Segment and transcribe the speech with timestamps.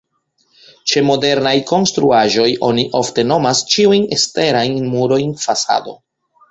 [0.91, 6.01] Ĉe modernaj konstruaĵoj oni ofte nomas ĉiujn eksterajn murojn fasado.